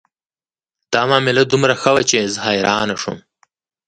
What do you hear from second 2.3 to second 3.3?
زه حیرانه شوم